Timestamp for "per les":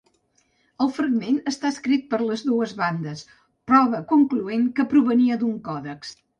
2.15-2.45